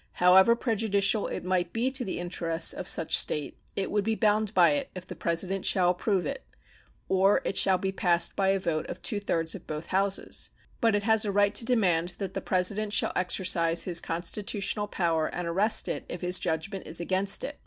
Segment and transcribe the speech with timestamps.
[0.13, 4.51] However prejudicial it might be to the interests of such State, it would be bound
[4.55, 6.43] by it if the President shall approve it
[7.07, 10.95] or it shall be passed by a vote of two thirds of both Houses; but
[10.95, 15.47] it has a right to demand that the President shall exercise his constitutional power and
[15.47, 17.59] arrest it if his judgment is against it.